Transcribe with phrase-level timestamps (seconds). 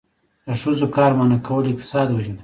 [0.47, 2.37] د ښځو کار منع کول اقتصاد وژني.